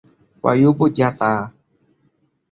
[0.43, 1.33] วายุบุตรยาตรา